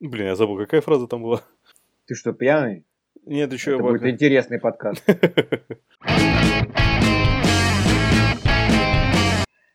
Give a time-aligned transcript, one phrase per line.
[0.00, 1.42] Блин, я забыл, какая фраза там была?
[2.06, 2.86] Ты что, пьяный?
[3.26, 3.74] Нет, еще...
[3.74, 5.04] Это будет интересный подкаст.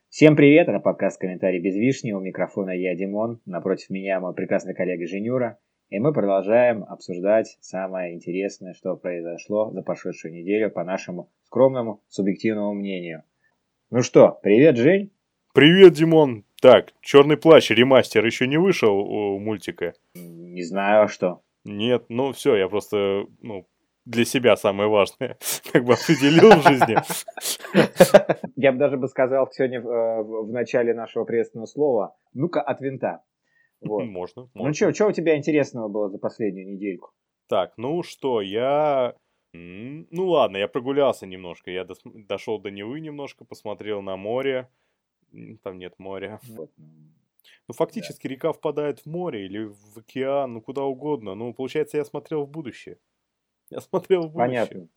[0.10, 2.12] Всем привет, это подкаст «Комментарий без вишни».
[2.12, 3.40] У микрофона я, Димон.
[3.46, 5.60] Напротив меня мой прекрасный коллега Женюра.
[5.90, 12.74] И мы продолжаем обсуждать самое интересное, что произошло за прошедшую неделю по нашему скромному субъективному
[12.74, 13.22] мнению.
[13.92, 15.12] Ну что, привет, Жень.
[15.54, 16.46] Привет, Димон.
[16.66, 19.94] Так, Черный плащ ремастер еще не вышел у мультика.
[20.16, 21.42] Не знаю, а что.
[21.64, 23.68] Нет, ну все, я просто, ну,
[24.06, 25.38] для себя самое важное,
[25.72, 26.98] как бы определил в жизни.
[28.56, 33.22] Я бы даже бы сказал сегодня э, в начале нашего приветственного слова, ну-ка от винта.
[33.82, 34.04] Вот.
[34.06, 34.70] Можно, можно.
[34.70, 37.12] Ну что, что у тебя интересного было за последнюю недельку?
[37.48, 39.14] Так, ну что, я...
[39.54, 44.68] Ну ладно, я прогулялся немножко, я дошел до Невы немножко, посмотрел на море,
[45.64, 46.40] там нет моря.
[46.50, 46.72] Вот.
[47.68, 48.34] Ну, фактически да.
[48.34, 51.36] река впадает в море или в океан, ну, куда угодно.
[51.36, 52.98] Ну, получается, я смотрел в будущее.
[53.70, 54.48] Я смотрел в будущее.
[54.48, 54.88] Понятно.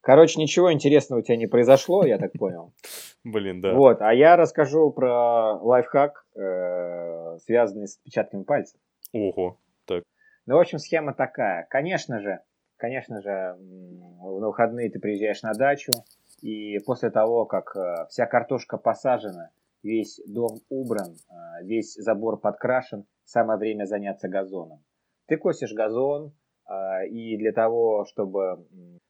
[0.00, 2.72] Короче, ничего интересного у тебя не произошло, я так понял.
[3.24, 3.74] Блин, да.
[3.74, 8.80] Вот, а я расскажу про лайфхак, э, связанный с отпечатками пальцев.
[9.12, 10.02] Ого, так.
[10.46, 11.68] Ну, в общем, схема такая.
[11.70, 12.40] Конечно же,
[12.78, 15.92] конечно же, на выходные ты приезжаешь на дачу,
[16.40, 19.50] и после того, как э, вся картошка посажена,
[19.82, 24.82] весь дом убран, а, весь забор подкрашен, самое время заняться газоном.
[25.26, 26.32] Ты косишь газон,
[26.64, 28.66] а, и для того, чтобы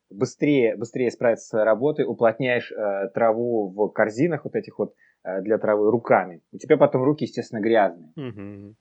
[0.09, 4.93] быстрее, быстрее справиться с работой, уплотняешь а, траву в корзинах вот этих вот
[5.41, 6.41] для травы руками.
[6.51, 8.11] У тебя потом руки, естественно, грязные.
[8.17, 8.75] Угу.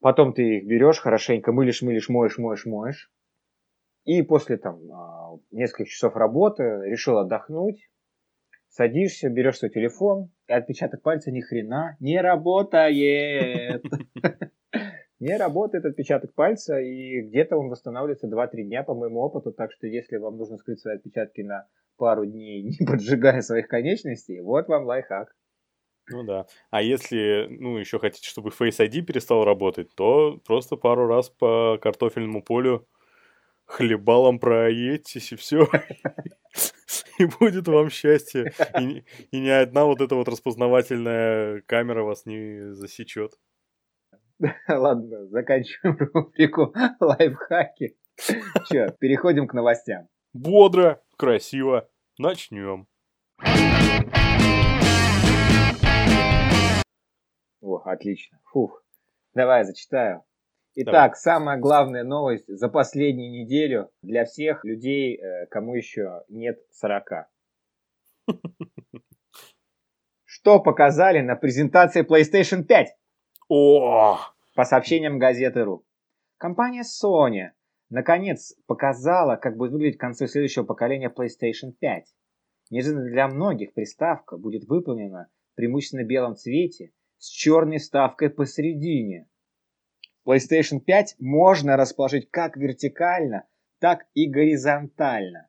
[0.00, 3.10] Потом ты их берешь, хорошенько мылишь, мылишь, моешь, моешь, моешь.
[4.04, 4.78] И после там
[5.50, 7.90] нескольких часов работы решил отдохнуть,
[8.68, 13.84] садишься, берешь свой телефон, отпечаток пальца ни хрена не работает.
[15.18, 19.86] Не работает отпечаток пальца, и где-то он восстанавливается 2-3 дня, по моему опыту, так что
[19.86, 21.66] если вам нужно скрыть свои отпечатки на
[21.96, 25.34] пару дней, не поджигая своих конечностей, вот вам лайфхак.
[26.10, 26.46] Ну да.
[26.70, 31.78] А если, ну, еще хотите, чтобы Face ID перестал работать, то просто пару раз по
[31.78, 32.86] картофельному полю
[33.64, 35.66] хлебалом проедьтесь, и все.
[37.18, 38.52] И будет вам счастье.
[38.78, 43.32] И, и ни одна вот эта вот распознавательная камера вас не засечет.
[44.68, 47.96] Ладно, заканчиваем рубрику лайфхаки.
[48.68, 50.08] Че, переходим к новостям.
[50.32, 51.88] Бодро, красиво.
[52.18, 52.86] Начнем.
[57.60, 58.38] О, отлично.
[58.44, 58.82] Фух.
[59.34, 60.25] Давай, зачитаю.
[60.78, 61.14] Итак, Давай.
[61.14, 67.30] самая главная новость за последнюю неделю для всех людей, э, кому еще нет 40.
[70.26, 72.94] Что показали на презентации PlayStation 5?
[73.48, 74.18] О!
[74.54, 75.86] По сообщениям газеты РУ.
[76.36, 77.52] Компания Sony
[77.88, 82.04] наконец показала, как будет выглядеть концовь следующего поколения PlayStation 5.
[82.68, 89.26] Неожиданно для многих приставка будет выполнена в преимущественно белом цвете с черной вставкой посередине–
[90.26, 93.44] PlayStation 5 можно расположить как вертикально,
[93.80, 95.48] так и горизонтально.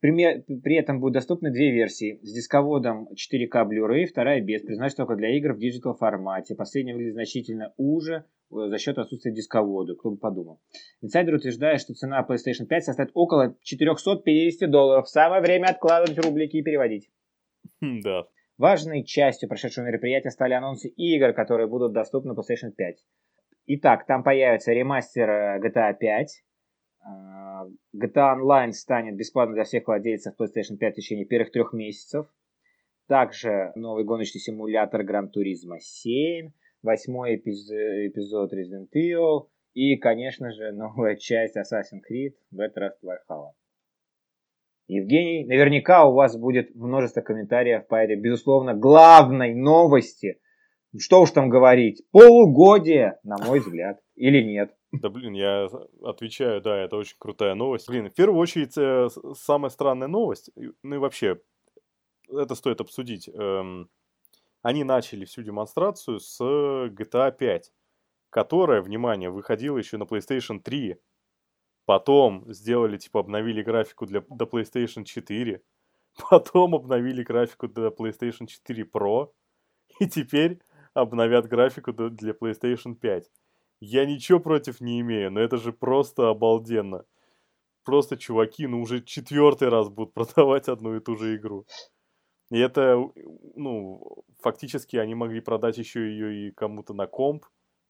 [0.00, 2.18] При этом будут доступны две версии.
[2.22, 6.54] С дисководом 4К Blu-ray, вторая без, предназначена только для игр в диджитал формате.
[6.54, 10.60] Последняя выглядит значительно уже э, за счет отсутствия дисковода, кто бы подумал.
[11.00, 15.08] Инсайдер утверждает, что цена PlayStation 5 составит около 450 долларов.
[15.08, 17.08] Самое время откладывать рублики и переводить.
[17.80, 18.24] Хм, да.
[18.58, 22.96] Важной частью прошедшего мероприятия стали анонсы игр, которые будут доступны PlayStation 5.
[23.66, 26.44] Итак, там появится ремастер э, GTA 5.
[27.00, 27.64] А,
[27.96, 32.26] GTA Online станет бесплатным для всех владельцев PlayStation 5 в течение первых трех месяцев.
[33.08, 36.50] Также новый гоночный симулятор Gran Turismo 7,
[36.82, 43.52] восьмой эпизод Resident Evil и, конечно же, новая часть Assassin's Creed Battle Valhalla.
[44.86, 50.38] Евгений, наверняка у вас будет множество комментариев по этой, безусловно, главной новости
[50.98, 54.74] что уж там говорить, полугодие, на мой взгляд, или нет.
[54.92, 55.68] Да блин, я
[56.02, 57.88] отвечаю, да, это очень крутая новость.
[57.88, 60.50] Блин, в первую очередь, э, самая странная новость,
[60.82, 61.40] ну и вообще,
[62.30, 63.28] это стоит обсудить.
[63.28, 63.88] Эм,
[64.62, 67.72] они начали всю демонстрацию с GTA 5,
[68.30, 70.96] которая, внимание, выходила еще на PlayStation 3.
[71.86, 75.62] Потом сделали, типа, обновили графику для, до PlayStation 4.
[76.30, 79.32] Потом обновили графику до PlayStation 4 Pro.
[80.00, 80.60] И теперь
[80.94, 83.30] обновят графику для PlayStation 5.
[83.80, 87.04] Я ничего против не имею, но это же просто обалденно.
[87.84, 91.66] Просто чуваки, ну уже четвертый раз будут продавать одну и ту же игру.
[92.50, 92.96] И это,
[93.56, 97.46] ну, фактически они могли продать еще ее и кому-то на комп,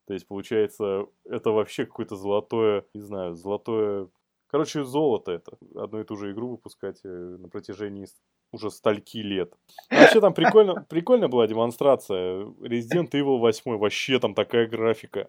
[0.06, 4.09] То есть, получается, это вообще какое-то золотое, не знаю, золотое...
[4.47, 5.59] Короче, золото это.
[5.75, 8.06] Одну и ту же игру выпускать э, на протяжении
[8.55, 9.53] уже стольки лет.
[9.91, 12.45] Вообще там прикольно, прикольно была демонстрация.
[12.61, 15.29] Resident Evil 8, вообще там такая графика.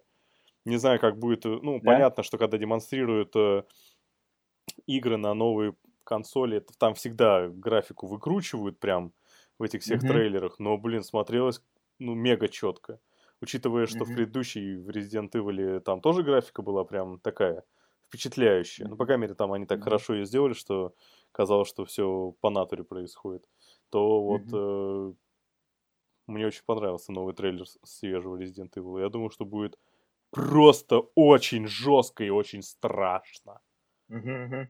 [0.66, 1.46] Не знаю, как будет...
[1.46, 1.92] Э, ну, да?
[1.92, 3.64] понятно, что когда демонстрируют э,
[4.88, 9.14] игры на новые консоли, там всегда графику выкручивают прям
[9.60, 10.08] в этих всех mm-hmm.
[10.08, 10.60] трейлерах.
[10.60, 11.62] Но, блин, смотрелось
[12.00, 13.00] ну, мега четко.
[13.42, 14.04] Учитывая, что mm-hmm.
[14.04, 17.64] в предыдущей в Resident Evil там тоже графика была прям такая
[18.08, 18.88] впечатляющая.
[18.88, 19.84] Ну, по крайней мере, там они так mm-hmm.
[19.84, 20.94] хорошо ее сделали, что
[21.36, 23.44] казалось, что все по натуре происходит.
[23.90, 25.12] То вот mm-hmm.
[25.12, 25.14] э,
[26.28, 29.02] мне очень понравился новый трейлер свежего Resident Evil.
[29.02, 29.78] Я думаю, что будет
[30.32, 33.60] просто очень жестко и очень страшно.
[34.10, 34.68] Mm-hmm.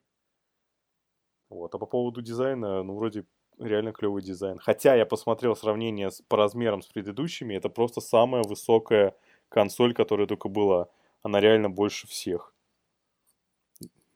[1.49, 1.75] Вот.
[1.75, 3.25] А по поводу дизайна, ну, вроде
[3.59, 4.57] реально клевый дизайн.
[4.57, 9.15] Хотя я посмотрел сравнение с, по размерам с предыдущими, это просто самая высокая
[9.49, 10.87] консоль, которая только была.
[11.21, 12.54] Она реально больше всех.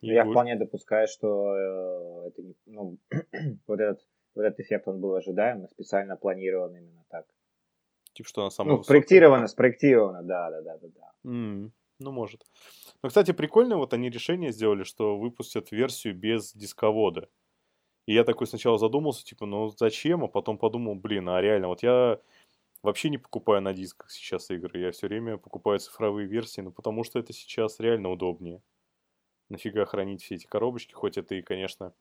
[0.01, 0.33] И я будет...
[0.33, 2.97] вполне допускаю, что э, это не, ну,
[3.67, 4.05] вот, этот,
[4.35, 7.25] вот этот эффект он был ожидаем, специально планирован именно так.
[8.13, 10.87] Типа, что она самая Ну, спроектировано, спроектировано, да, да, да, да.
[10.87, 11.29] да.
[11.29, 12.45] Mm, ну, может.
[13.03, 17.29] Но, кстати, прикольно, вот они решение сделали, что выпустят версию без дисковода.
[18.05, 21.83] И я такой сначала задумался, типа, ну зачем, а потом подумал, блин, а реально, вот
[21.83, 22.19] я
[22.81, 27.03] вообще не покупаю на дисках сейчас игры, я все время покупаю цифровые версии, ну потому
[27.03, 28.63] что это сейчас реально удобнее.
[29.49, 31.93] Нафига хранить все эти коробочки, хоть это и, конечно,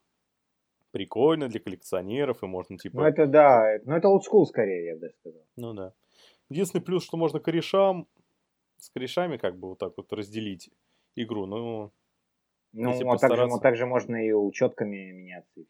[0.90, 3.00] прикольно для коллекционеров, и можно типа...
[3.00, 5.42] Ну это да, ну это олдскул скорее, я бы сказал.
[5.56, 5.92] Ну да.
[6.50, 8.06] Единственный плюс, что можно корешам,
[8.78, 10.70] с корешами как бы вот так вот разделить
[11.16, 11.92] игру, ну...
[12.72, 13.28] Ну, а постараться...
[13.28, 15.60] также, ну, также можно и учетками меняться.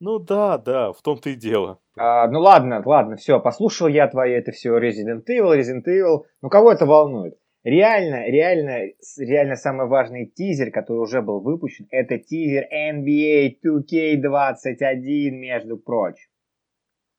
[0.00, 1.80] Ну да, да, в том-то и дело.
[1.96, 6.24] А, ну ладно, ладно, все, послушал я твои это все Resident Evil, Resident Evil.
[6.42, 7.38] Ну кого это волнует?
[7.64, 15.78] Реально, реально, реально самый важный тизер, который уже был выпущен, это тизер NBA 2K21, между
[15.78, 16.28] прочим.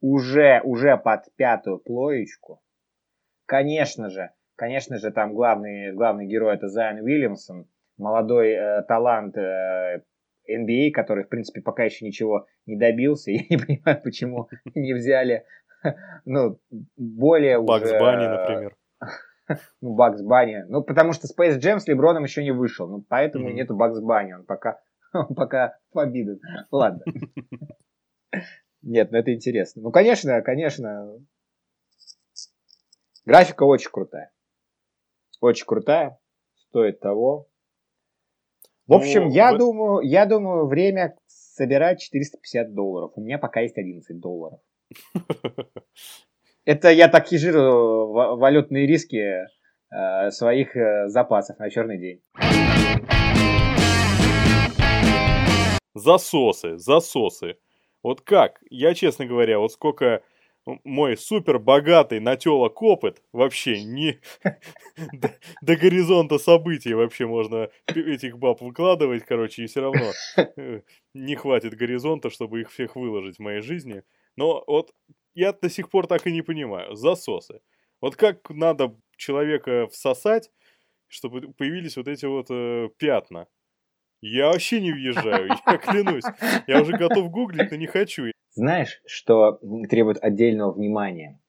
[0.02, 2.62] Уже, уже под пятую плоечку.
[3.46, 10.02] Конечно же, конечно же, там главный, главный герой это Зайон Уильямсон, молодой э, талант э,
[10.50, 13.32] NBA, который, в принципе, пока еще ничего не добился.
[13.32, 15.46] Я не понимаю, почему не взяли,
[16.26, 16.60] ну,
[16.98, 18.00] более Бакс уже...
[18.00, 18.76] Банни, например.
[19.82, 20.64] ну, Бакс Банни.
[20.68, 22.88] Ну, потому что Space Jam с Леброном еще не вышел.
[22.88, 23.54] Ну, поэтому mm-hmm.
[23.54, 24.34] нету Бакс Банни.
[24.34, 24.80] Он пока,
[25.14, 26.40] он пока победен.
[26.72, 27.04] Ладно.
[28.82, 29.82] Нет, ну это интересно.
[29.82, 31.20] Ну, конечно, конечно.
[33.26, 34.32] Графика очень крутая.
[35.40, 36.20] Очень крутая.
[36.56, 37.48] Стоит того.
[38.88, 39.60] В общем, ну, я, вы...
[39.60, 43.14] думаю, я думаю, время собирать 450 долларов.
[43.16, 44.60] У меня пока есть 11 долларов.
[46.66, 48.08] Это я так хижирую
[48.38, 49.18] валютные риски
[49.92, 52.22] э, своих э, запасов на черный день.
[55.94, 57.58] Засосы, засосы.
[58.02, 58.62] Вот как?
[58.70, 60.24] Я, честно говоря, вот сколько
[60.86, 64.22] мой супер богатый на телок опыт вообще не
[65.62, 70.12] до, горизонта событий вообще можно этих баб выкладывать, короче, и все равно
[70.56, 70.82] э,
[71.14, 74.04] не хватит горизонта, чтобы их всех выложить в моей жизни.
[74.38, 74.94] Но вот
[75.34, 76.96] я до сих пор так и не понимаю.
[76.96, 77.62] Засосы.
[78.02, 80.52] Вот как надо человека всосать,
[81.08, 83.48] чтобы появились вот эти вот э, пятна?
[84.22, 86.24] Я вообще не въезжаю, я клянусь.
[86.68, 88.32] Я уже готов гуглить, но не хочу.
[88.54, 89.60] Знаешь, что
[89.90, 91.40] требует отдельного внимания?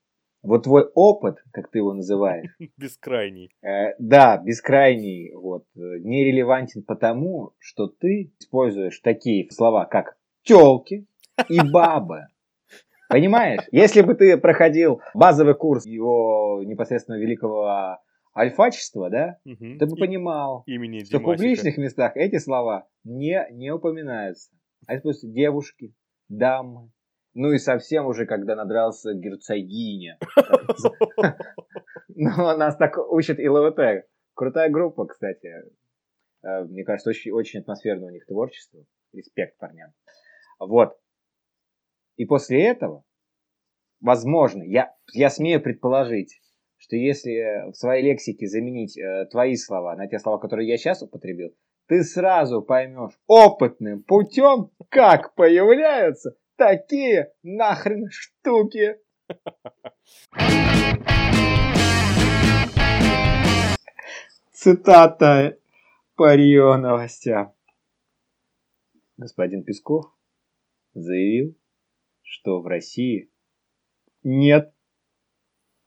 [0.43, 2.55] Вот твой опыт, как ты его называешь.
[2.77, 3.51] Бескрайний.
[3.63, 5.33] Э, да, бескрайний.
[5.35, 11.07] Вот, э, нерелевантен потому, что ты используешь такие слова, как телки
[11.49, 12.27] и бабы.
[13.09, 13.63] Понимаешь?
[13.71, 17.99] Если бы ты проходил базовый курс его непосредственно великого
[18.35, 19.79] альфачества, да, угу.
[19.79, 24.51] ты бы понимал, Имени что в публичных местах эти слова не, не упоминаются.
[24.87, 25.95] А используются девушки,
[26.29, 26.91] дамы,
[27.35, 30.19] ну и совсем уже, когда надрался герцогиня.
[32.17, 34.07] Ну, нас так учат и ЛВТ.
[34.35, 35.51] Крутая группа, кстати.
[36.45, 38.85] Э, мне кажется, очень, очень атмосферно у них творчество.
[39.13, 39.91] Респект парням.
[40.61, 40.97] Вот.
[42.17, 43.05] И после этого,
[44.01, 46.41] возможно, я, я смею предположить,
[46.77, 51.03] что если в своей лексике заменить э, твои слова на те слова, которые я сейчас
[51.03, 51.55] употребил,
[51.87, 58.99] ты сразу поймешь опытным путем, как появляются такие нахрен штуки.
[64.53, 65.59] Цитата
[66.15, 67.53] по Рио новостям.
[69.17, 70.07] Господин Песков
[70.95, 71.55] заявил,
[72.25, 73.31] что в России
[74.23, 74.73] нет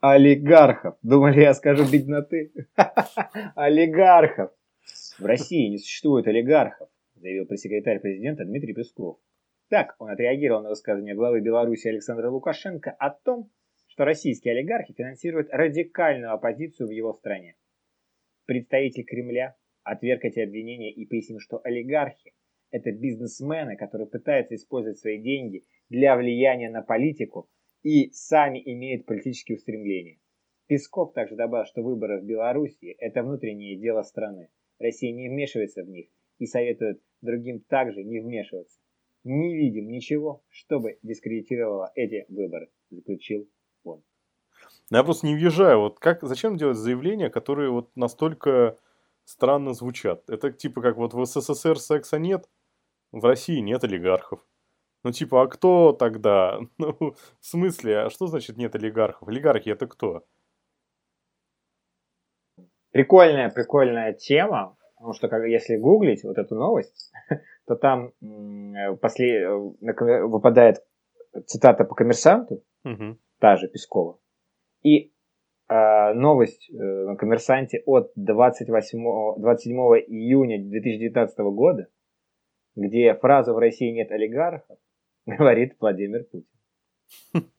[0.00, 0.96] Олигархов.
[1.02, 2.52] Думали, я скажу бедноты?
[3.56, 4.52] Олигархов.
[5.18, 9.18] В России не существует олигархов, заявил пресс-секретарь президента Дмитрий Песков.
[9.68, 13.50] Так он отреагировал на высказывание главы Беларуси Александра Лукашенко о том,
[13.88, 17.56] что российские олигархи финансируют радикальную оппозицию в его стране.
[18.46, 22.32] Представитель Кремля отверг эти обвинения и пояснил, что олигархи–
[22.70, 27.48] это бизнесмены, которые пытаются использовать свои деньги для влияния на политику
[27.82, 30.18] и сами имеют политические устремления.
[30.66, 34.48] Песков также добавил, что выборы в Беларуси– это внутреннее дело страны.
[34.78, 36.08] Россия не вмешивается в них
[36.38, 38.78] и советует другим также не вмешиваться.
[39.24, 43.48] Не видим ничего, чтобы дискредитировало эти выборы, заключил
[43.82, 44.02] он.
[44.90, 45.80] Я просто не въезжаю.
[45.80, 48.78] Вот как, зачем делать заявления, которые вот настолько
[49.24, 50.28] странно звучат?
[50.30, 52.48] Это типа как вот в СССР секса нет,
[53.12, 54.40] в России нет олигархов.
[55.04, 56.58] Ну типа, а кто тогда?
[56.78, 59.28] Ну, в смысле, а что значит нет олигархов?
[59.28, 60.24] Олигархи это кто?
[62.90, 67.12] Прикольная, прикольная тема, потому что как, если гуглить вот эту новость,
[67.66, 68.12] то там
[69.00, 70.84] после, выпадает
[71.46, 73.18] цитата по коммерсанту, угу.
[73.38, 74.18] та же Пескова,
[74.82, 75.12] и
[75.68, 79.76] э, новость э, на коммерсанте от 28, 27
[80.08, 81.88] июня 2019 года,
[82.78, 84.78] где фраза «в России нет олигархов»
[85.26, 86.48] говорит Владимир Путин.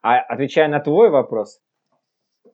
[0.00, 1.60] А отвечая на твой вопрос,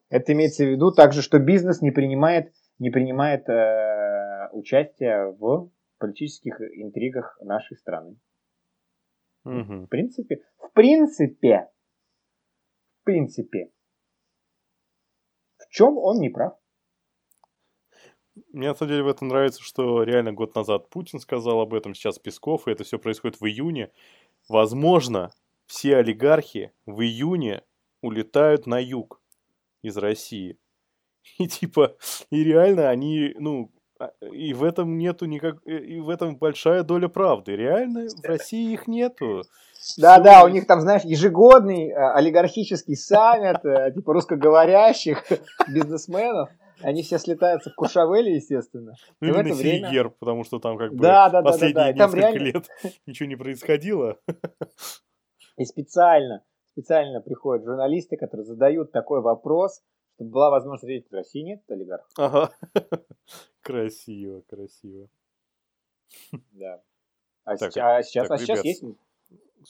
[0.09, 6.59] это имеется в виду также, что бизнес не принимает, не принимает э, участие в политических
[6.59, 8.17] интригах нашей страны.
[9.43, 9.85] Угу.
[9.85, 11.69] В принципе, в принципе,
[12.99, 13.71] в принципе,
[15.57, 16.57] в чем он не прав?
[18.51, 21.93] Мне на самом деле в этом нравится, что реально год назад Путин сказал об этом,
[21.93, 23.91] сейчас Песков, и это все происходит в июне.
[24.49, 25.31] Возможно,
[25.67, 27.63] все олигархи в июне
[28.01, 29.21] улетают на юг
[29.81, 30.57] из России.
[31.39, 31.95] И типа,
[32.29, 37.07] и реально они, ну, а, и в этом нету никак, и в этом большая доля
[37.07, 37.55] правды.
[37.55, 39.43] Реально в России их нету.
[39.97, 45.23] Да, да, у них там, знаешь, ежегодный э, олигархический саммит, э, типа русскоговорящих
[45.67, 46.49] бизнесменов.
[46.81, 48.95] Они все слетаются в Куршавеле, естественно.
[49.21, 49.91] Ну, время...
[49.91, 52.05] герб, потому что там как бы да, да, последние да, да, да.
[52.05, 52.45] несколько реально...
[52.45, 52.69] лет
[53.05, 54.19] ничего не происходило.
[55.57, 59.81] И специально, специально приходят журналисты, которые задают такой вопрос,
[60.15, 62.11] чтобы была возможность ответить, в России нет олигархов.
[62.17, 62.51] Ага.
[63.61, 65.09] Красиво, красиво.
[66.51, 66.83] Да.
[67.43, 68.83] А, так, сейчас, а сейчас, так, а сейчас есть.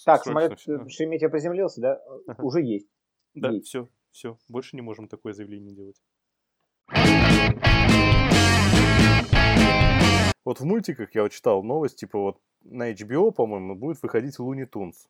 [0.04, 2.02] Так, самолет Шереметьево приземлился, да?
[2.28, 2.44] Ага.
[2.44, 2.88] Уже есть.
[3.34, 3.68] Да, есть.
[3.68, 4.38] все, все.
[4.50, 6.02] Больше не можем такое заявление делать.
[10.46, 14.66] Вот в мультиках я вот читал новость, типа вот на HBO, по-моему, будет выходить Луни
[14.66, 15.08] Тунс.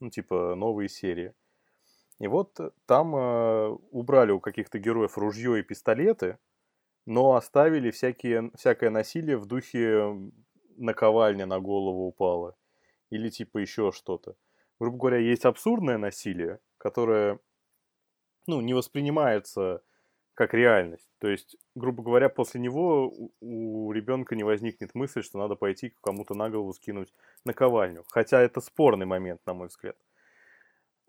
[0.00, 1.34] Ну, типа новые серии.
[2.18, 6.38] И вот там э, убрали у каких-то героев ружье и пистолеты,
[7.04, 10.16] но оставили всякие, всякое насилие в духе
[10.76, 12.56] наковальня на голову упала.
[13.10, 14.36] Или типа еще что-то.
[14.78, 17.38] Грубо говоря, есть абсурдное насилие, которое
[18.46, 19.82] ну, не воспринимается
[20.36, 21.08] как реальность.
[21.18, 25.94] То есть, грубо говоря, после него у, у ребенка не возникнет мысль, что надо пойти
[26.02, 27.12] кому-то на голову скинуть
[27.44, 28.04] наковальню.
[28.08, 29.96] Хотя это спорный момент, на мой взгляд.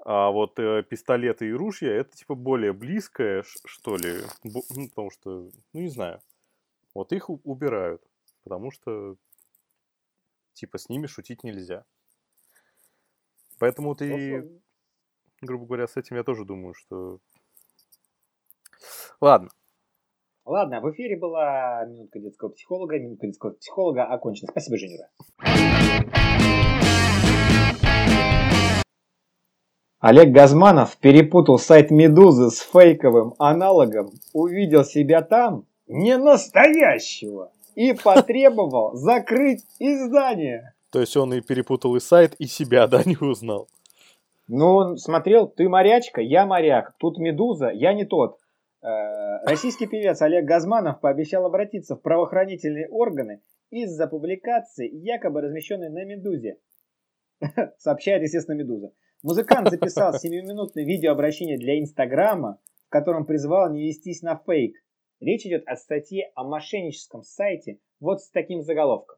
[0.05, 4.21] А вот э, пистолеты и ружья это типа более близкое, что ли.
[4.45, 6.21] Бо, ну, потому что, ну не знаю.
[6.93, 8.01] Вот их убирают.
[8.43, 9.17] Потому что
[10.53, 11.83] типа с ними шутить нельзя.
[13.59, 14.49] Поэтому ты,
[15.41, 17.19] грубо говоря, с этим я тоже думаю, что
[19.21, 19.49] Ладно.
[20.45, 22.97] Ладно, в эфире была минутка детского психолога.
[22.99, 24.49] Минутка детского психолога окончена.
[24.51, 25.09] Спасибо, Женюра.
[29.99, 38.93] Олег Газманов перепутал сайт Медузы с фейковым аналогом, увидел себя там, не настоящего, и потребовал
[38.95, 40.73] закрыть издание.
[40.91, 43.67] То есть он и перепутал и сайт, и себя, да, не узнал.
[44.47, 48.37] Ну, он смотрел, ты морячка, я моряк, тут Медуза, я не тот.
[48.87, 56.05] Э, российский певец Олег Газманов пообещал обратиться в правоохранительные органы из-за публикации, якобы размещенной на
[56.05, 56.59] «Медузе».
[57.79, 58.93] Сообщает, естественно, «Медуза».
[59.23, 64.77] Музыкант записал 7-минутное видеообращение для Инстаграма, в котором призвал не вестись на фейк.
[65.19, 69.17] Речь идет о статье о мошенническом сайте вот с таким заголовком.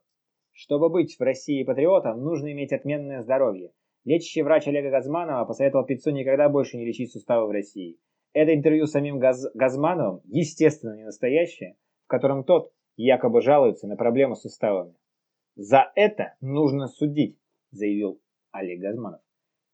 [0.51, 3.71] Чтобы быть в России патриотом, нужно иметь отменное здоровье.
[4.03, 7.99] Лечащий врач Олега Газманова посоветовал певцу никогда больше не лечить суставы в России.
[8.33, 13.95] Это интервью с самим Газ Газмановым, естественно, не настоящее, в котором тот якобы жалуется на
[13.95, 14.95] проблему с суставами.
[15.55, 17.39] За это нужно судить,
[17.71, 18.21] заявил
[18.51, 19.21] Олег Газманов.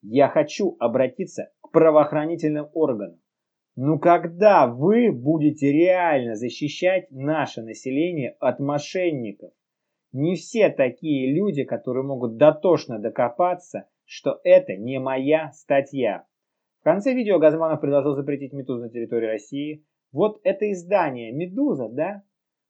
[0.02, 3.20] я хочу обратиться к правоохранительным органам.
[3.76, 9.52] Ну когда вы будете реально защищать наше население от мошенников?
[10.14, 16.26] Не все такие люди, которые могут дотошно докопаться, что это не моя статья.
[16.86, 19.84] В конце видео Газманов предложил запретить «Медузу» на территории России.
[20.12, 22.22] Вот это издание «Медуза», да?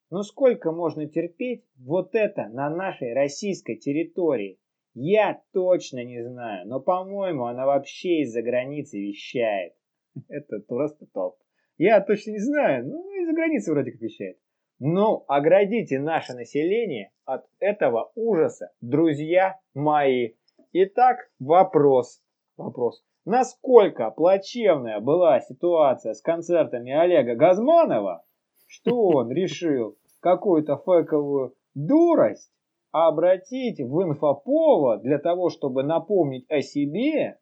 [0.09, 4.57] Ну сколько можно терпеть вот это на нашей российской территории?
[4.93, 9.73] Я точно не знаю, но, по-моему, она вообще из-за границы вещает.
[10.29, 11.35] Это просто топ.
[11.77, 14.37] Я точно не знаю, ну, из-за границы вроде как вещает.
[14.79, 20.35] Ну, оградите наше население от этого ужаса, друзья мои.
[20.71, 22.23] Итак, вопрос.
[22.55, 23.03] Вопрос.
[23.25, 28.23] Насколько плачевная была ситуация с концертами Олега Газманова,
[28.67, 32.51] что он решил какую-то фейковую дурость
[32.91, 37.39] обратить в инфоповод для того, чтобы напомнить о себе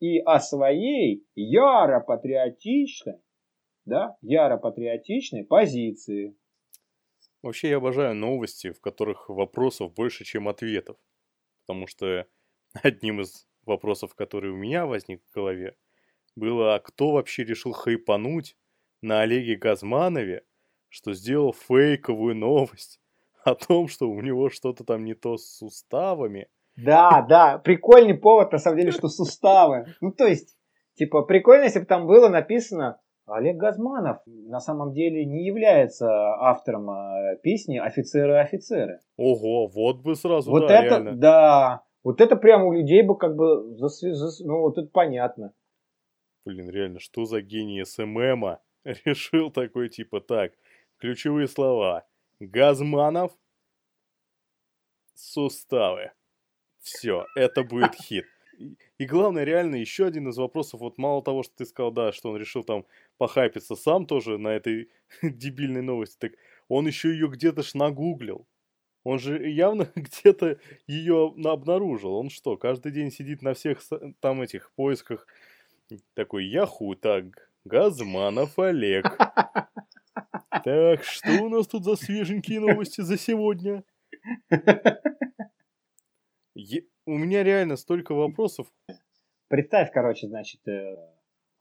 [0.00, 3.20] и о своей яро-патриотичной,
[3.84, 6.34] да, яро-патриотичной позиции.
[7.42, 10.96] Вообще я обожаю новости, в которых вопросов больше, чем ответов.
[11.66, 12.26] Потому что
[12.82, 15.76] одним из вопросов, который у меня возник в голове,
[16.36, 18.56] было, а кто вообще решил хайпануть
[19.02, 20.44] на Олеге Газманове,
[20.88, 23.00] что сделал фейковую новость
[23.44, 26.48] о том, что у него что-то там не то с суставами.
[26.76, 29.94] Да, да, прикольный повод, на самом деле, что суставы.
[30.00, 30.56] Ну, то есть,
[30.94, 36.90] типа, прикольно, если бы там было написано Олег Газманов на самом деле не является автором
[36.90, 39.00] э, песни «Офицеры-офицеры».
[39.16, 41.16] Ого, вот бы сразу, вот да, это, реально.
[41.16, 44.02] да, вот это прямо у людей бы как бы, засв...
[44.14, 44.40] зас...
[44.40, 45.52] ну вот это понятно.
[46.44, 50.52] Блин, реально, что за гений СММа решил такой типа, так,
[50.98, 52.06] ключевые слова.
[52.40, 53.32] Газманов,
[55.14, 56.10] суставы.
[56.80, 58.26] Все, это будет хит.
[58.98, 62.30] И главное, реально, еще один из вопросов, вот мало того, что ты сказал, да, что
[62.30, 62.84] он решил там
[63.18, 64.90] похайпиться сам тоже на этой
[65.22, 66.32] дебильной новости, так
[66.68, 68.46] он еще ее где-то ж нагуглил.
[69.04, 72.14] Он же явно где-то ее обнаружил.
[72.14, 73.80] Он что, каждый день сидит на всех
[74.20, 75.26] там этих поисках
[76.14, 79.04] такой Яху, так, Газманов Олег.
[80.64, 83.84] Так, что у нас тут за свеженькие новости за сегодня?
[86.54, 88.66] Е- у меня реально столько вопросов.
[89.48, 90.96] Представь, короче, значит, э,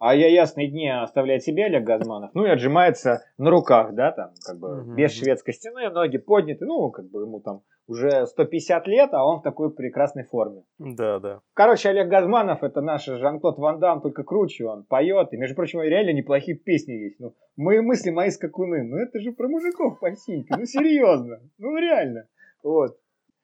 [0.02, 4.32] а я ясные дни оставляет себе Олег Газманов, ну и отжимается на руках, да, там,
[4.44, 4.96] как бы, Мгм.
[4.96, 9.40] без шведской стены, ноги подняты, ну, как бы ему там уже 150 лет, а он
[9.40, 10.64] в такой прекрасной форме.
[10.80, 11.42] Да, да.
[11.54, 15.34] Короче, Олег Газманов это наш Жан-Клод Ван Дам, только круче он поет.
[15.34, 17.20] И, между прочим, реально неплохие песни есть.
[17.20, 18.84] Ну, мои мысли, мои скакуны.
[18.84, 20.08] Ну, это же про мужиков по.
[20.08, 21.42] Ну, серьезно.
[21.58, 22.28] Ну, реально.
[22.64, 22.98] Вот.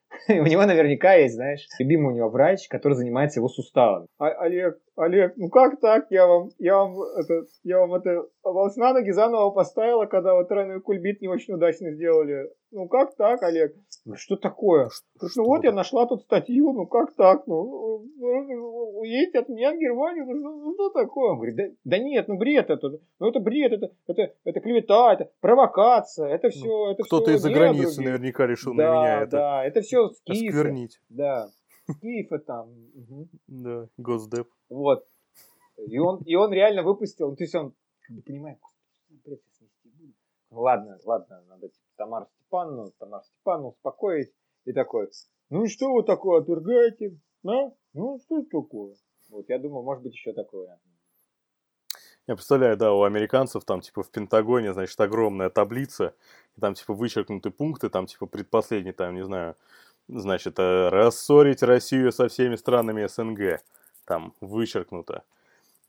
[0.30, 4.08] У него наверняка есть, знаешь, любимый у него врач, который занимается его суставами.
[4.18, 6.08] А, Олег, Олег, ну как так?
[6.10, 10.48] Я вам, я вам, это, я вам это волос на ноги заново поставила, когда вот
[10.50, 12.50] тройной кульбит не очень удачно сделали.
[12.72, 13.76] Ну как так, Олег?
[14.06, 14.90] Ну что такое?
[15.20, 17.46] Говорит, ну вот я нашла тут статью, ну как так?
[17.46, 21.32] Ну, ну, уедете от меня в Германию, ну, что- ну, что такое?
[21.32, 25.14] Он говорит, да, да нет, ну бред это, ну это бред, это, это, это клевета,
[25.14, 28.06] это провокация, это все, это Кто-то из-за границы недруги».
[28.08, 30.48] наверняка решил да, на меня это Да, это все скифы.
[30.48, 31.00] осквернить.
[31.10, 31.48] Да,
[31.90, 32.70] скифы там.
[32.94, 33.30] мгм.
[33.48, 34.50] Да, госдеп.
[34.70, 35.08] Вот.
[35.78, 38.58] И он, и он реально выпустил, то есть он, как бы, понимает.
[40.50, 44.34] Ну ладно, ладно, надо типа, Тамару Степановну, Тамару Степановну успокоить.
[44.66, 45.10] И такой,
[45.50, 47.18] ну и что вы такое отвергаете?
[47.46, 47.72] А?
[47.94, 48.96] Ну что это такое?
[49.30, 50.82] Вот, я думаю, может быть еще такой вариант.
[52.28, 56.14] Я представляю, да, у американцев там типа в Пентагоне, значит, огромная таблица,
[56.58, 59.56] и там типа вычеркнуты пункты, там типа предпоследний, там, не знаю,
[60.08, 63.62] значит, э, рассорить Россию со всеми странами СНГ,
[64.06, 65.24] там вычеркнуто.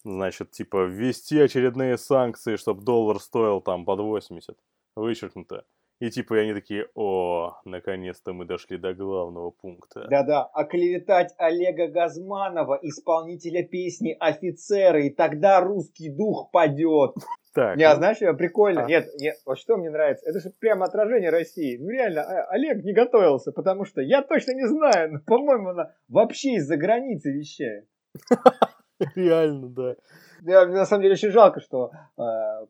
[0.04, 4.57] Значит, типа ввести очередные санкции, чтобы доллар стоил там под 80,
[4.96, 5.64] вычеркнуто.
[6.00, 10.07] И типа и они такие, о, наконец-то мы дошли до главного пункта.
[10.09, 17.14] Да-да, оклеветать Олега Газманова, исполнителя песни «Офицеры», и тогда русский дух падет.
[17.54, 18.84] Так, Не, а ну, знаешь, э, прикольно.
[18.84, 18.87] А.
[18.87, 21.76] Нет, нет, вот что мне нравится, это же прямо отражение России.
[21.78, 25.92] Ну реально, а- Олег не готовился, потому что я точно не знаю, но, по-моему, она
[26.08, 27.87] вообще из-за границы вещает.
[29.14, 29.96] реально, да.
[30.42, 32.22] Я, на самом деле очень жалко, что э,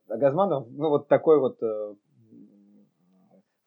[0.08, 1.94] Газманов, ну вот такой вот э,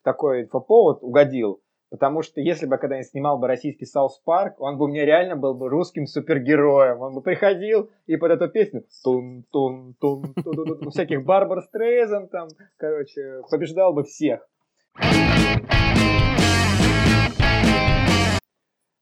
[0.04, 1.61] такой инфоповод угодил.
[1.92, 5.36] Потому что если бы когда-нибудь снимал бы российский South Park, он бы у меня реально
[5.36, 7.02] был бы русским супергероем.
[7.02, 11.62] Он бы приходил и под эту песню тун тун тун тун тун тун всяких Барбар
[11.64, 14.48] Стрейзанд там, короче, побеждал бы всех.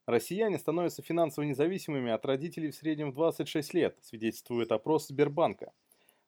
[0.08, 5.72] Россияне становятся финансово независимыми от родителей в среднем в 26 лет, свидетельствует опрос Сбербанка.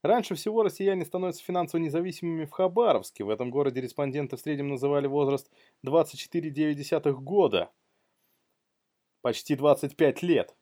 [0.04, 3.24] Раньше всего россияне становятся финансово независимыми в Хабаровске.
[3.24, 5.52] В этом городе респонденты в среднем называли возраст
[5.86, 7.72] 24,9 года.
[9.22, 10.56] Почти 25 лет.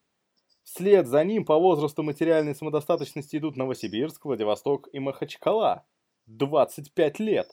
[0.63, 5.85] Вслед за ним по возрасту материальной самодостаточности идут Новосибирск, Владивосток и Махачкала.
[6.25, 7.49] 25 лет.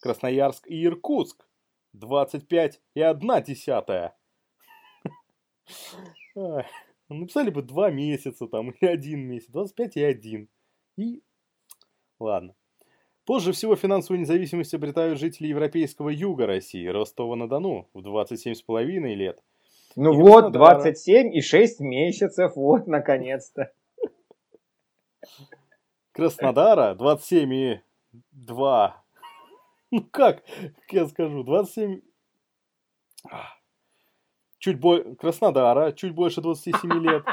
[0.00, 1.48] Красноярск и Иркутск.
[1.94, 4.16] 25 и 1 десятая.
[7.08, 10.48] Написали бы два месяца там или один месяц, 25 и 1.
[10.96, 11.22] И
[12.18, 12.54] ладно.
[13.24, 19.42] Позже всего финансовую независимость обретают жители европейского юга России, Ростова-на-Дону, в 27,5 лет.
[19.96, 23.72] Ну и вот, 27 и 6 месяцев, вот, наконец-то.
[26.12, 27.80] Краснодара 27 и
[28.32, 29.04] 2.
[29.90, 32.00] Ну как, как я скажу, 27
[34.58, 37.24] чуть больше Краснодара, чуть больше 27 лет,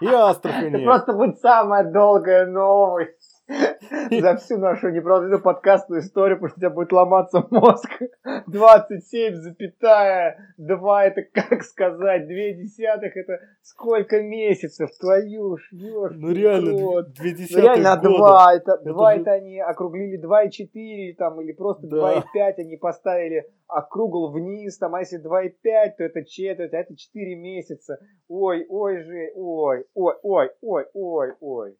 [0.00, 0.68] и Астрахани.
[0.68, 3.29] Это просто будет самая долгая новость
[4.10, 7.90] за всю нашу неправдивую подкастную историю, потому что у тебя будет ломаться мозг.
[8.46, 16.32] 27 запятая 2, это как сказать, 2 десятых, это сколько месяцев, твою ж, ёж, Ну
[16.32, 17.02] реально, 2 ну,
[17.34, 18.08] десятых реально года.
[18.18, 21.96] 2, это, Это 2 же- это они округлили 2,4 там, или просто Да.
[21.96, 27.34] 2,5 они поставили округл вниз, там, а если 2,5, то это четверть, а это 4
[27.36, 27.98] месяца.
[28.28, 31.76] Ой, ой же, ой, ой, ой, ой, ой, ой.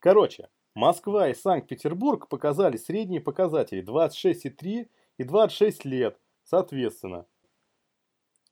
[0.00, 7.26] Короче, Москва и Санкт-Петербург показали средние показатели 26,3 и 26 лет, соответственно.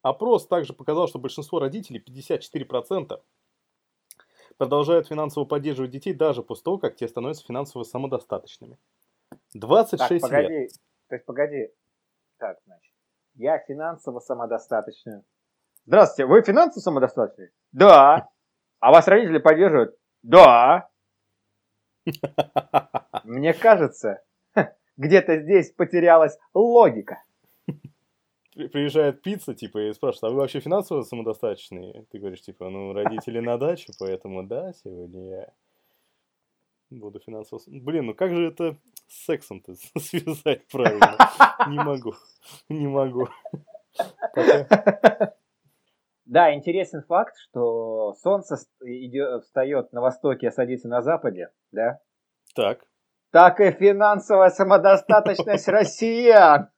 [0.03, 3.21] Опрос также показал, что большинство родителей, 54%,
[4.57, 8.79] продолжают финансово поддерживать детей даже после того, как те становятся финансово самодостаточными.
[9.55, 10.23] 26 Так, лет.
[10.23, 10.69] погоди,
[11.09, 11.69] то есть погоди.
[12.39, 12.95] Так, значит,
[13.35, 15.23] я финансово самодостаточный.
[15.87, 17.51] Здравствуйте, вы финансово самодостаточный?
[17.73, 18.29] Да.
[18.79, 19.97] А вас родители поддерживают?
[20.23, 20.89] Да.
[23.25, 24.23] Мне кажется,
[24.97, 27.23] где-то здесь потерялась логика.
[28.55, 32.05] При- Приезжает пицца, типа, и спрашивает, а вы вообще финансово самодостаточные?
[32.11, 35.49] Ты говоришь, типа, ну, родители на даче, поэтому да, сегодня я
[36.91, 37.61] буду финансово...
[37.67, 38.77] Блин, ну как же это
[39.09, 41.17] с сексом-то связать правильно?
[41.69, 42.15] Не могу,
[42.69, 43.29] не могу.
[44.35, 45.35] Пока.
[46.33, 51.99] Да, интересен факт, что солнце идё- встает на востоке, а садится на западе, да?
[52.55, 52.87] Так,
[53.33, 56.71] так и финансовая самодостаточность россиян.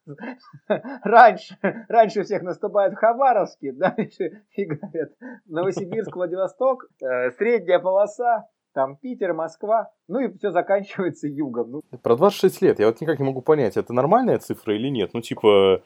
[0.67, 1.57] Раньше,
[1.89, 5.13] раньше всех наступает в Хабаровске, дальше и говорят
[5.47, 11.71] Новосибирск, Владивосток, э, средняя полоса, там Питер, Москва, ну и все заканчивается югом.
[11.71, 15.11] Ну, про 26 лет я вот никак не могу понять, это нормальная цифра или нет?
[15.15, 15.81] Ну, типа,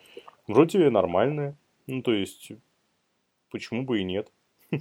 [0.47, 1.55] вроде нормальная.
[1.85, 2.51] Ну, то есть,
[3.49, 4.31] почему бы и нет?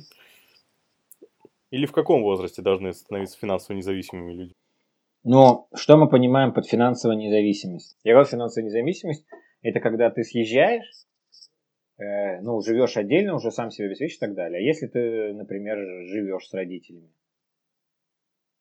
[1.71, 4.55] Или в каком возрасте должны становиться финансово независимыми люди?
[5.25, 7.99] Но что мы понимаем под финансовой независимость?
[8.05, 9.25] Говорю, финансовая независимость–
[9.63, 10.91] это когда ты съезжаешь,
[11.99, 14.59] э, ну, живешь отдельно, уже сам себе обеспечишь и так далее.
[14.59, 15.77] А если ты, например,
[16.07, 17.11] живешь с родителями?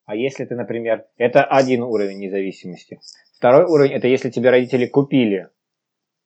[0.04, 3.00] А если ты, например, это один уровень независимости.
[3.36, 5.48] Второй уровень– это если тебе родители купили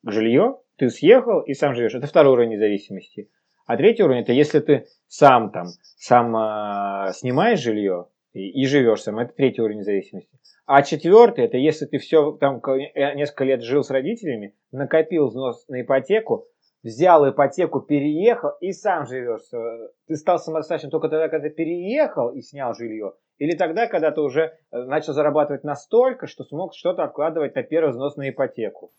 [0.04, 1.94] жилье, ты съехал и сам живешь.
[1.94, 3.28] Это второй уровень независимости.
[3.66, 9.02] А третий уровень– это если ты сам там, сам а, снимаешь жилье и, и живешь
[9.02, 9.18] сам.
[9.18, 10.38] Это третий уровень независимости.
[10.66, 15.66] А четвертый– это если ты все там э, несколько лет жил с родителями, накопил взнос
[15.68, 16.46] на ипотеку,
[16.82, 19.52] взял ипотеку, переехал и сам живешь.
[19.52, 24.10] Э, Ты стал самодостаточным только тогда, когда ты переехал и снял жилье, или тогда, когда
[24.10, 28.90] ты уже э, начал зарабатывать настолько, что смог что-то откладывать на первый взнос на ипотеку.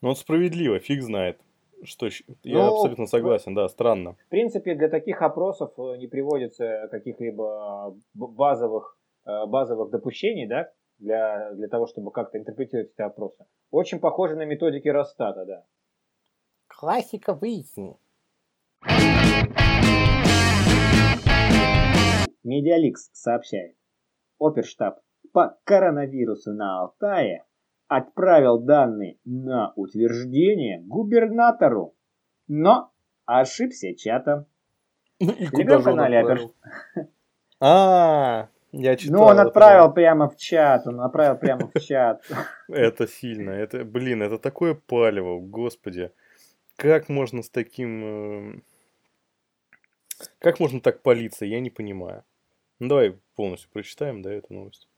[0.00, 1.38] Ну, вот справедливо, фиг знает.
[1.84, 2.06] Что,
[2.44, 4.14] я Ну, абсолютно согласен, да, странно.
[4.26, 10.70] В принципе, для таких опросов э, не приводится каких-либо б- базовых, э, базовых допущений, да,
[10.98, 13.44] для, для того, чтобы как-то интерпретировать эти опросы.
[13.72, 15.64] Очень похоже на методики Росстата, да.
[16.68, 17.96] Классика выясни.
[22.44, 23.76] Medialeaks сообщает.
[24.38, 25.00] Оперштаб
[25.32, 27.44] по коронавирусу на Алтае
[27.96, 31.94] отправил данные на утверждение губернатору,
[32.48, 32.92] но
[33.26, 34.46] ошибся чатом.
[35.20, 36.54] Ну, и куда Телеграм же он отправил?
[37.60, 39.20] А, я читал.
[39.20, 42.24] Ну, он это, отправил прямо в чат, он отправил прямо в чат.
[42.68, 46.10] Это сильно, это, блин, это такое палево, господи.
[46.76, 48.04] Как можно с таким...
[48.04, 48.64] эм,
[50.38, 52.24] Как можно так палиться, я не понимаю.
[52.80, 54.88] Ну, давай полностью прочитаем, да, эту новость.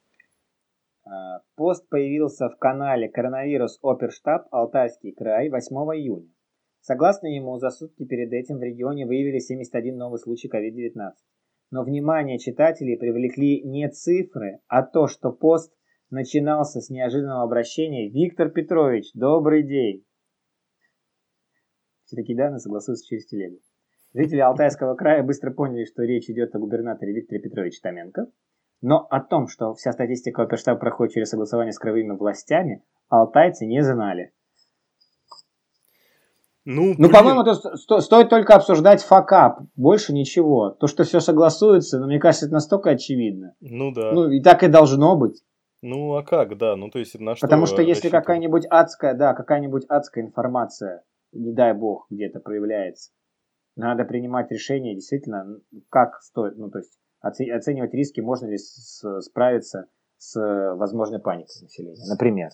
[1.07, 6.29] А, Пост появился в канале «Коронавирус Оперштаб Алтайский край» 8 июня.
[6.81, 11.13] Согласно ему, за сутки перед этим в регионе выявили 71 новый случай COVID-19.
[11.71, 15.75] Но внимание читателей привлекли не цифры, а то, что пост
[16.11, 20.05] начинался с неожиданного обращения «Виктор Петрович, добрый день!».
[22.05, 23.61] Все такие данные согласуются через телегу.
[24.15, 28.27] Жители Алтайского края быстро поняли, что речь идет о губернаторе Викторе Петровиче Томенко.
[28.87, 33.83] Но о том, что вся статистика оперштаба проходит через согласование с краевыми властями, алтайцы не
[33.83, 34.35] знали.
[36.67, 40.69] Ну, Ну, по-моему, тут сто- стоит только обсуждать факап, больше ничего.
[40.69, 43.55] То, что все согласуется, но мне кажется, это настолько очевидно.
[43.63, 44.13] Ну да.
[44.13, 45.43] Ну, и так и должно быть.
[45.81, 49.33] Ну а как, да, ну то есть на что Потому что если какая-нибудь адская, да,
[49.33, 53.13] какая-нибудь адская информация, не дай бог, где-то проявляется,
[53.77, 60.37] надо принимать решение действительно, как стоит, ну, то есть оценивать риски, можно ли справиться с
[60.41, 62.07] э, возможной паникой населения.
[62.09, 62.51] Например,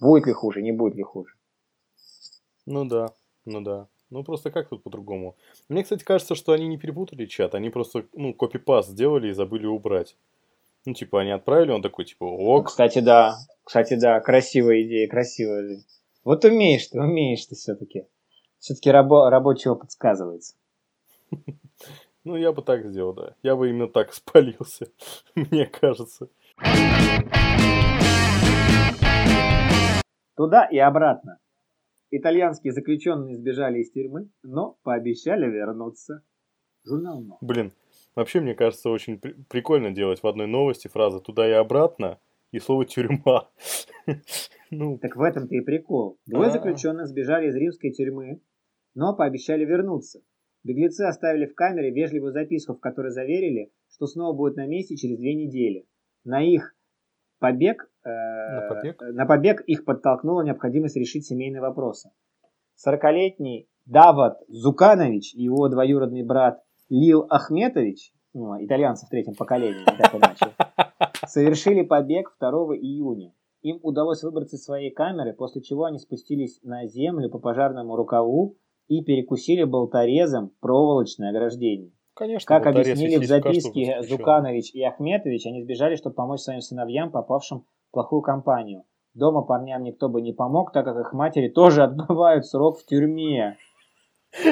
[0.00, 1.34] будет ли хуже, не будет ли хуже.
[2.64, 3.08] Ну да,
[3.44, 3.88] ну да.
[4.10, 5.36] Ну просто как тут по-другому?
[5.68, 9.66] Мне, кстати, кажется, что они не перепутали чат, они просто, ну, копипаст сделали и забыли
[9.66, 10.16] убрать.
[10.84, 12.68] Ну, типа, они отправили, он такой, типа, Ну, ок.
[12.68, 13.36] Кстати, да.
[13.64, 15.86] Кстати, да, красивая идея, красивая жизнь.
[16.22, 18.06] Вот умеешь ты, умеешь ты все-таки.
[18.60, 20.54] Все-таки рабо- рабочего подсказывается.
[22.26, 23.36] Ну, я бы так сделал, да.
[23.44, 24.88] Я бы именно так спалился,
[25.36, 26.28] мне кажется.
[30.36, 31.38] Туда и обратно.
[32.10, 36.22] Итальянские заключенные сбежали из тюрьмы, но пообещали вернуться.
[36.84, 37.38] Журнал «Но».
[37.40, 37.72] Блин,
[38.16, 42.18] вообще, мне кажется, очень при- прикольно делать в одной новости фразы «туда и обратно»
[42.50, 43.48] и слово «тюрьма».
[44.72, 46.18] Ну, Так в этом-то и прикол.
[46.26, 46.50] Двое А.
[46.50, 48.40] заключенных сбежали из римской тюрьмы,
[48.96, 50.22] но пообещали вернуться.
[50.66, 55.16] Беглецы оставили в камере вежливую записку, в которой заверили, что снова будут на месте через
[55.16, 55.86] две недели.
[56.24, 56.74] На их
[57.38, 59.00] побег, э, На побег?
[59.00, 62.10] на побег их подтолкнула необходимость решить семейные вопросы.
[62.84, 70.12] 40-летний Дават Зуканович и его двоюродный брат Лил Ахметович, ну, итальянцы в третьем поколении, так
[70.16, 70.52] иначе,
[71.28, 73.32] совершили побег 2 июня.
[73.62, 78.56] Им удалось выбраться из своей камеры, после чего они спустились на землю по пожарному рукаву
[78.88, 81.92] и перекусили болторезом проволочное ограждение.
[82.14, 84.02] конечно, Как болторез, объяснили в записке.
[84.02, 88.84] Зуканович и Ахметович, они сбежали, чтобы помочь своим сыновьям, попавшим в плохую компанию.
[89.14, 93.56] Дома парням никто бы не помог, так как их матери тоже отбывают срок в тюрьме.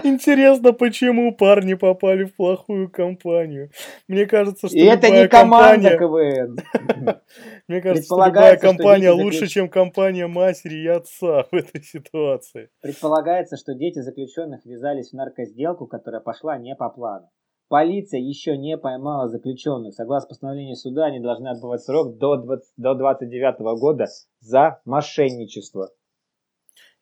[0.03, 3.71] Интересно, почему парни попали в плохую компанию?
[4.09, 7.21] Мне кажется, что И это не команда компания- КВН.
[7.69, 11.83] Мне кажется, что любая что компания лучше, заключ- чем компания матери и отца в этой
[11.83, 12.71] ситуации.
[12.81, 17.29] Предполагается, что дети заключенных ввязались в наркосделку, которая пошла не по плану.
[17.69, 19.95] Полиция еще не поймала заключенных.
[19.95, 24.05] Согласно постановлению суда, они должны отбывать срок до 20 до 29 года
[24.41, 25.91] за мошенничество.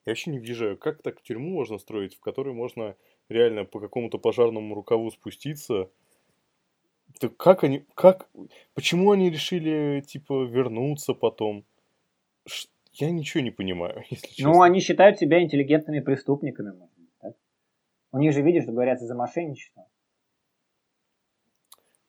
[0.05, 2.95] Я вообще не въезжаю, как так тюрьму можно строить, в которой можно
[3.29, 5.89] реально по какому-то пожарному рукаву спуститься.
[7.19, 8.27] Так как они, как,
[8.73, 11.63] почему они решили, типа, вернуться потом?
[12.45, 14.51] Ш- Я ничего не понимаю, если честно.
[14.51, 16.71] Ну, они считают себя интеллигентными преступниками.
[16.71, 17.33] может быть, так?
[18.11, 19.87] У них же, видишь, говорят за мошенничество.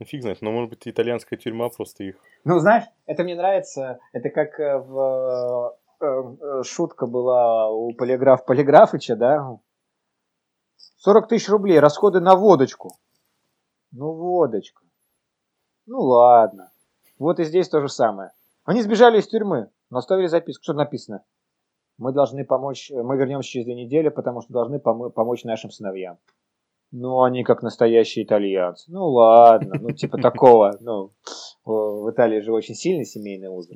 [0.01, 2.17] Ну, фиг знает, но может быть итальянская тюрьма просто их...
[2.43, 4.01] Ну, знаешь, это мне нравится.
[4.13, 5.79] Это как э, в
[6.65, 9.59] шутка была у полиграф Полиграфыча, да?
[10.99, 12.97] 40 тысяч рублей, расходы на водочку.
[13.93, 14.83] Ну, водочка.
[15.87, 16.71] Ну, ладно.
[17.19, 18.31] Вот и здесь то же самое.
[18.65, 20.63] Они сбежали из тюрьмы, но оставили записку.
[20.65, 21.23] Что написано?
[21.99, 26.19] Мы должны помочь, мы вернемся через две недели, потому что должны помо- помочь нашим сыновьям.
[26.91, 28.91] Ну, они как настоящие итальянцы.
[28.91, 30.77] Ну, ладно, ну, типа такого.
[30.81, 31.11] Ну,
[31.65, 33.75] в Италии же очень сильный семейный узел.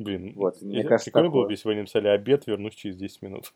[0.00, 1.48] Блин, Вот, мне кажется, прикольно было такое.
[1.48, 3.52] бы, если бы они написали обед, вернусь через 10 минут.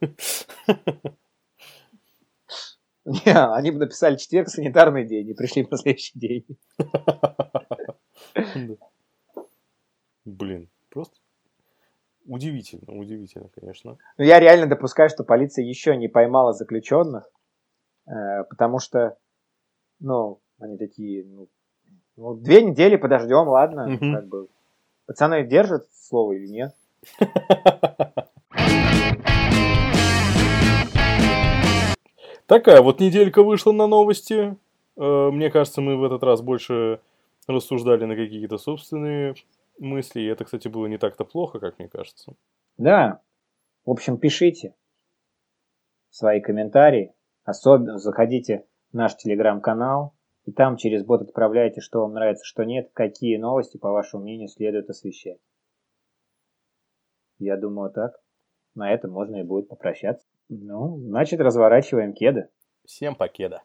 [3.06, 6.46] Не, они бы написали четверг, санитарный день, и пришли на следующий день.
[10.24, 11.16] Блин, просто
[12.26, 13.98] удивительно, удивительно, конечно.
[14.16, 17.30] Но я реально допускаю, что полиция еще не поймала заключенных,
[18.06, 19.16] э, потому что,
[20.00, 21.48] ну, они такие, ну,
[22.16, 24.48] ну, две недели подождем, ладно, как бы.
[25.06, 26.74] Пацаны держат слово или нет?
[32.46, 34.56] Такая вот неделька вышла на новости.
[34.96, 37.00] Э, Мне кажется, мы в этот раз больше
[37.46, 39.34] рассуждали на какие-то собственные
[39.78, 40.20] мысли.
[40.20, 42.34] И это, кстати, было не так-то плохо, как мне кажется.
[42.76, 43.20] Да.
[43.84, 44.74] В общем, пишите
[46.10, 47.14] свои комментарии.
[47.44, 50.14] Особенно заходите в наш телеграм-канал.
[50.44, 54.48] И там через бот отправляйте, что вам нравится, что нет, какие новости, по вашему мнению,
[54.48, 55.38] следует освещать.
[57.38, 58.12] Я думаю, так.
[58.74, 60.26] на этом можно и будет попрощаться.
[60.48, 62.48] Ну, значит, разворачиваем кеды.
[62.84, 63.62] Всем покеда.